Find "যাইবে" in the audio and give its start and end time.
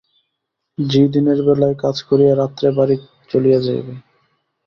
3.65-3.93